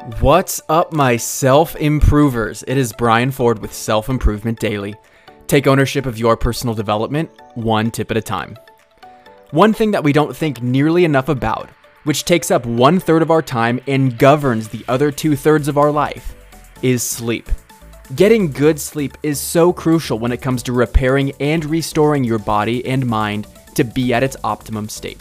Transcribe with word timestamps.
What's 0.00 0.62
up, 0.70 0.94
my 0.94 1.18
self 1.18 1.76
improvers? 1.76 2.64
It 2.66 2.78
is 2.78 2.90
Brian 2.90 3.30
Ford 3.30 3.58
with 3.58 3.74
Self 3.74 4.08
Improvement 4.08 4.58
Daily. 4.58 4.94
Take 5.46 5.66
ownership 5.66 6.06
of 6.06 6.16
your 6.16 6.38
personal 6.38 6.74
development, 6.74 7.30
one 7.54 7.90
tip 7.90 8.10
at 8.10 8.16
a 8.16 8.22
time. 8.22 8.56
One 9.50 9.74
thing 9.74 9.90
that 9.90 10.02
we 10.02 10.14
don't 10.14 10.34
think 10.34 10.62
nearly 10.62 11.04
enough 11.04 11.28
about, 11.28 11.68
which 12.04 12.24
takes 12.24 12.50
up 12.50 12.64
one 12.64 12.98
third 12.98 13.20
of 13.20 13.30
our 13.30 13.42
time 13.42 13.78
and 13.86 14.16
governs 14.16 14.68
the 14.68 14.86
other 14.88 15.10
two 15.12 15.36
thirds 15.36 15.68
of 15.68 15.76
our 15.76 15.90
life, 15.90 16.34
is 16.80 17.02
sleep. 17.02 17.50
Getting 18.16 18.52
good 18.52 18.80
sleep 18.80 19.18
is 19.22 19.38
so 19.38 19.70
crucial 19.70 20.18
when 20.18 20.32
it 20.32 20.40
comes 20.40 20.62
to 20.62 20.72
repairing 20.72 21.32
and 21.40 21.62
restoring 21.66 22.24
your 22.24 22.38
body 22.38 22.86
and 22.86 23.06
mind 23.06 23.48
to 23.74 23.84
be 23.84 24.14
at 24.14 24.22
its 24.22 24.36
optimum 24.44 24.88
state. 24.88 25.20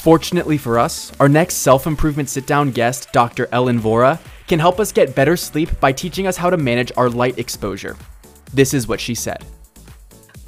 Fortunately 0.00 0.56
for 0.56 0.78
us, 0.78 1.12
our 1.20 1.28
next 1.28 1.56
self 1.56 1.86
improvement 1.86 2.30
sit 2.30 2.46
down 2.46 2.70
guest, 2.70 3.12
Dr. 3.12 3.48
Ellen 3.52 3.78
Vora, 3.78 4.18
can 4.48 4.58
help 4.58 4.80
us 4.80 4.92
get 4.92 5.14
better 5.14 5.36
sleep 5.36 5.78
by 5.78 5.92
teaching 5.92 6.26
us 6.26 6.38
how 6.38 6.48
to 6.48 6.56
manage 6.56 6.90
our 6.96 7.10
light 7.10 7.38
exposure. 7.38 7.98
This 8.54 8.72
is 8.72 8.88
what 8.88 8.98
she 8.98 9.14
said. 9.14 9.44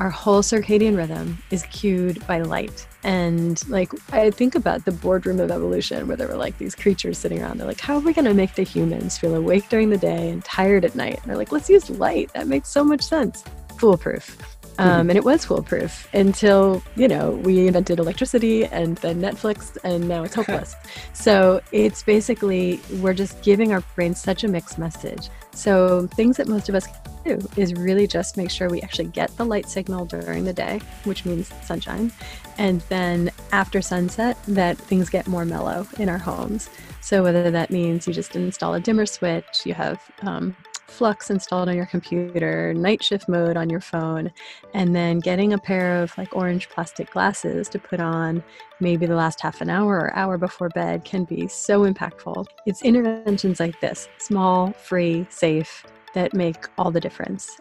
Our 0.00 0.08
whole 0.08 0.40
circadian 0.40 0.96
rhythm 0.96 1.36
is 1.50 1.64
cued 1.64 2.26
by 2.26 2.40
light. 2.40 2.86
And 3.04 3.60
like, 3.68 3.92
I 4.10 4.30
think 4.30 4.54
about 4.54 4.86
the 4.86 4.92
boardroom 4.92 5.38
of 5.38 5.50
evolution 5.50 6.08
where 6.08 6.16
there 6.16 6.28
were 6.28 6.36
like 6.36 6.56
these 6.56 6.74
creatures 6.74 7.18
sitting 7.18 7.42
around. 7.42 7.58
They're 7.58 7.68
like, 7.68 7.78
how 7.78 7.96
are 7.96 8.00
we 8.00 8.14
going 8.14 8.24
to 8.24 8.32
make 8.32 8.54
the 8.54 8.62
humans 8.62 9.18
feel 9.18 9.34
awake 9.34 9.68
during 9.68 9.90
the 9.90 9.98
day 9.98 10.30
and 10.30 10.42
tired 10.42 10.86
at 10.86 10.94
night? 10.94 11.20
And 11.20 11.24
they're 11.26 11.36
like, 11.36 11.52
let's 11.52 11.68
use 11.68 11.90
light. 11.90 12.32
That 12.32 12.46
makes 12.46 12.70
so 12.70 12.82
much 12.82 13.02
sense. 13.02 13.44
Foolproof. 13.82 14.38
Um, 14.78 15.10
and 15.10 15.16
it 15.16 15.24
was 15.24 15.44
foolproof 15.44 16.08
until 16.14 16.82
you 16.94 17.08
know 17.08 17.32
we 17.42 17.66
invented 17.66 17.98
electricity 17.98 18.64
and 18.66 18.96
then 18.98 19.20
Netflix, 19.20 19.76
and 19.82 20.08
now 20.08 20.22
it's 20.22 20.36
hopeless. 20.36 20.76
so 21.12 21.60
it's 21.72 22.04
basically 22.04 22.80
we're 23.00 23.12
just 23.12 23.42
giving 23.42 23.72
our 23.72 23.80
brains 23.96 24.20
such 24.20 24.44
a 24.44 24.48
mixed 24.48 24.78
message. 24.78 25.30
So 25.50 26.06
things 26.14 26.36
that 26.36 26.46
most 26.46 26.68
of 26.68 26.76
us 26.76 26.86
do 27.24 27.40
is 27.56 27.74
really 27.74 28.06
just 28.06 28.36
make 28.36 28.50
sure 28.52 28.68
we 28.68 28.80
actually 28.82 29.08
get 29.08 29.36
the 29.36 29.44
light 29.44 29.68
signal 29.68 30.04
during 30.04 30.44
the 30.44 30.52
day, 30.52 30.80
which 31.02 31.24
means 31.24 31.52
sunshine, 31.64 32.12
and 32.56 32.82
then 32.82 33.32
after 33.50 33.82
sunset, 33.82 34.38
that 34.46 34.78
things 34.78 35.10
get 35.10 35.26
more 35.26 35.44
mellow 35.44 35.88
in 35.98 36.08
our 36.08 36.18
homes. 36.18 36.70
So 37.00 37.24
whether 37.24 37.50
that 37.50 37.72
means 37.72 38.06
you 38.06 38.14
just 38.14 38.36
install 38.36 38.74
a 38.74 38.80
dimmer 38.80 39.06
switch, 39.06 39.66
you 39.66 39.74
have 39.74 40.00
um, 40.20 40.54
Flux 40.86 41.30
installed 41.30 41.68
on 41.68 41.76
your 41.76 41.86
computer, 41.86 42.74
night 42.74 43.02
shift 43.02 43.28
mode 43.28 43.56
on 43.56 43.70
your 43.70 43.80
phone, 43.80 44.30
and 44.74 44.94
then 44.94 45.20
getting 45.20 45.52
a 45.52 45.58
pair 45.58 46.02
of 46.02 46.16
like 46.18 46.34
orange 46.36 46.68
plastic 46.68 47.10
glasses 47.10 47.68
to 47.70 47.78
put 47.78 48.00
on 48.00 48.42
maybe 48.80 49.06
the 49.06 49.14
last 49.14 49.40
half 49.40 49.60
an 49.60 49.70
hour 49.70 49.96
or 49.96 50.16
hour 50.16 50.36
before 50.36 50.68
bed 50.70 51.04
can 51.04 51.24
be 51.24 51.48
so 51.48 51.90
impactful. 51.90 52.46
It's 52.66 52.82
interventions 52.82 53.60
like 53.60 53.80
this, 53.80 54.08
small, 54.18 54.72
free, 54.72 55.26
safe, 55.30 55.84
that 56.14 56.34
make 56.34 56.66
all 56.76 56.90
the 56.90 57.00
difference. 57.00 57.58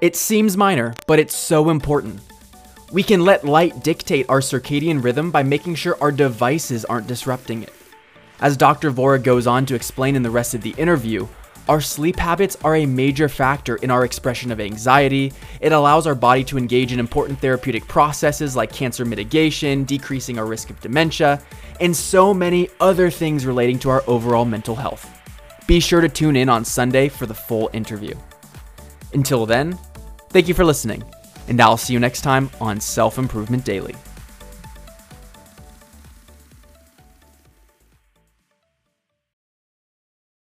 It 0.00 0.14
seems 0.14 0.56
minor, 0.56 0.94
but 1.06 1.18
it's 1.18 1.34
so 1.34 1.70
important. 1.70 2.20
We 2.92 3.02
can 3.02 3.22
let 3.22 3.44
light 3.44 3.82
dictate 3.82 4.26
our 4.28 4.40
circadian 4.40 5.02
rhythm 5.02 5.30
by 5.30 5.42
making 5.42 5.76
sure 5.76 5.96
our 6.00 6.12
devices 6.12 6.84
aren't 6.84 7.06
disrupting 7.06 7.62
it. 7.62 7.72
As 8.38 8.56
Dr. 8.56 8.90
Vora 8.90 9.22
goes 9.22 9.46
on 9.46 9.64
to 9.66 9.74
explain 9.74 10.14
in 10.14 10.22
the 10.22 10.30
rest 10.30 10.54
of 10.54 10.60
the 10.60 10.74
interview, 10.76 11.26
our 11.68 11.80
sleep 11.80 12.16
habits 12.16 12.56
are 12.62 12.76
a 12.76 12.86
major 12.86 13.28
factor 13.28 13.76
in 13.76 13.90
our 13.90 14.04
expression 14.04 14.52
of 14.52 14.60
anxiety. 14.60 15.32
It 15.60 15.72
allows 15.72 16.06
our 16.06 16.14
body 16.14 16.44
to 16.44 16.58
engage 16.58 16.92
in 16.92 17.00
important 17.00 17.40
therapeutic 17.40 17.88
processes 17.88 18.54
like 18.54 18.72
cancer 18.72 19.04
mitigation, 19.04 19.84
decreasing 19.84 20.38
our 20.38 20.46
risk 20.46 20.70
of 20.70 20.80
dementia, 20.80 21.42
and 21.80 21.96
so 21.96 22.32
many 22.32 22.68
other 22.78 23.10
things 23.10 23.46
relating 23.46 23.78
to 23.80 23.90
our 23.90 24.04
overall 24.06 24.44
mental 24.44 24.76
health. 24.76 25.10
Be 25.66 25.80
sure 25.80 26.00
to 26.00 26.08
tune 26.08 26.36
in 26.36 26.48
on 26.48 26.64
Sunday 26.64 27.08
for 27.08 27.26
the 27.26 27.34
full 27.34 27.68
interview. 27.72 28.14
Until 29.12 29.44
then, 29.44 29.76
thank 30.30 30.46
you 30.46 30.54
for 30.54 30.64
listening, 30.64 31.02
and 31.48 31.60
I'll 31.60 31.76
see 31.76 31.92
you 31.92 31.98
next 31.98 32.20
time 32.20 32.48
on 32.60 32.80
Self 32.80 33.18
Improvement 33.18 33.64
Daily. 33.64 33.96